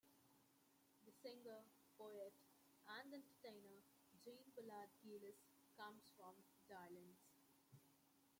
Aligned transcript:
The 1.05 1.11
singer, 1.21 1.59
poet 1.95 2.33
and 2.87 3.13
entertainer 3.13 3.83
Jean 4.25 4.51
Villard 4.55 4.89
Gilles 5.03 5.35
comes 5.77 6.01
from 6.17 6.33
Daillens. 6.67 7.35